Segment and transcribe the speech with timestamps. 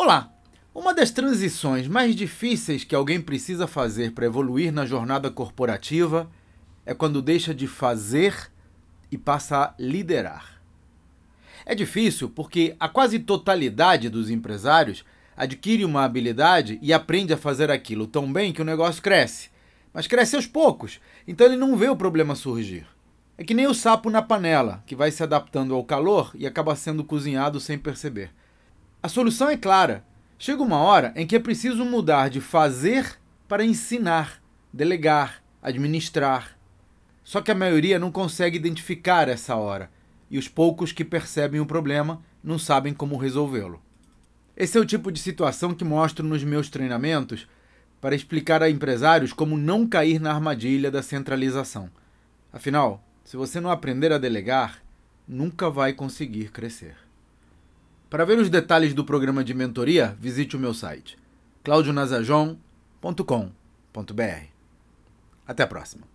[0.00, 0.32] Olá!
[0.72, 6.30] Uma das transições mais difíceis que alguém precisa fazer para evoluir na jornada corporativa
[6.86, 8.48] é quando deixa de fazer
[9.10, 10.62] e passa a liderar.
[11.66, 15.04] É difícil porque a quase totalidade dos empresários
[15.36, 19.50] adquire uma habilidade e aprende a fazer aquilo tão bem que o negócio cresce.
[19.92, 22.86] Mas cresce aos poucos, então ele não vê o problema surgir.
[23.36, 26.76] É que nem o sapo na panela, que vai se adaptando ao calor e acaba
[26.76, 28.30] sendo cozinhado sem perceber.
[29.00, 30.04] A solução é clara.
[30.36, 36.58] Chega uma hora em que é preciso mudar de fazer para ensinar, delegar, administrar.
[37.22, 39.88] Só que a maioria não consegue identificar essa hora,
[40.28, 43.80] e os poucos que percebem o problema não sabem como resolvê-lo.
[44.56, 47.46] Esse é o tipo de situação que mostro nos meus treinamentos
[48.00, 51.88] para explicar a empresários como não cair na armadilha da centralização.
[52.52, 54.82] Afinal, se você não aprender a delegar,
[55.26, 57.07] nunca vai conseguir crescer.
[58.10, 61.18] Para ver os detalhes do programa de mentoria, visite o meu site
[61.62, 64.46] claudionazajon.com.br.
[65.46, 66.08] Até a próxima.